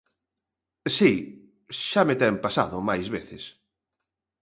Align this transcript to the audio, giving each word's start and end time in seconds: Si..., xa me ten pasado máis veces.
Si..., 0.97 1.11
xa 1.87 2.01
me 2.07 2.15
ten 2.21 2.35
pasado 2.45 2.77
máis 2.89 3.07
veces. 3.15 3.43